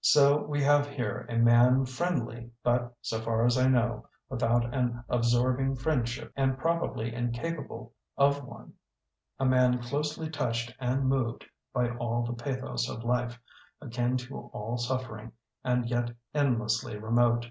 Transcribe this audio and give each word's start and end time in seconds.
So 0.00 0.38
we 0.42 0.62
have 0.62 0.86
here 0.88 1.26
a 1.28 1.36
man 1.36 1.84
friendly 1.84 2.50
but, 2.62 2.94
so 3.02 3.20
far 3.20 3.44
as 3.44 3.58
I 3.58 3.68
know, 3.68 4.08
without 4.30 4.72
an 4.72 5.04
absorbing 5.10 5.76
friendship 5.76 6.32
and 6.36 6.56
probably 6.56 7.12
incapable 7.12 7.92
of 8.16 8.42
one; 8.42 8.72
a 9.38 9.44
man 9.44 9.82
closely 9.82 10.30
touched 10.30 10.74
and 10.80 11.04
moved 11.04 11.44
by 11.74 11.90
all 11.96 12.22
the 12.24 12.32
pathos 12.32 12.88
of 12.88 13.04
life, 13.04 13.38
akin 13.82 14.16
to 14.16 14.48
all 14.54 14.78
suffering, 14.78 15.32
and 15.62 15.86
yet 15.86 16.12
endlessly 16.32 16.96
remote. 16.96 17.50